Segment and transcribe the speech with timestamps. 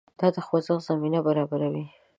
[0.19, 1.85] دا د خوځښت زمینه برابروي.